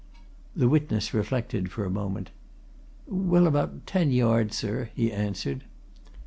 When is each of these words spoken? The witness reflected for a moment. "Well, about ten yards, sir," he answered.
The 0.55 0.67
witness 0.67 1.13
reflected 1.13 1.69
for 1.71 1.85
a 1.85 1.89
moment. 1.91 2.31
"Well, 3.05 3.45
about 3.45 3.85
ten 3.85 4.11
yards, 4.11 4.55
sir," 4.57 4.89
he 4.95 5.11
answered. 5.11 5.63